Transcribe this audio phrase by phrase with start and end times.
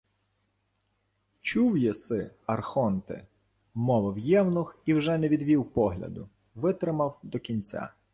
[1.41, 3.27] —Чув єси, архонте,—
[3.73, 7.89] мовив євнух і вже не відвів погляду, витримав до кінця.